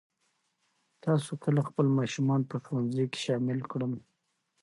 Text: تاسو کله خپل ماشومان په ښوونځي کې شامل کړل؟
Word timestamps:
تاسو 1.03 1.31
کله 1.43 1.61
خپل 1.67 1.85
ماشومان 1.97 2.41
په 2.49 2.55
ښوونځي 2.63 3.05
کې 3.11 3.19
شامل 3.25 3.59
کړل؟ 3.71 3.93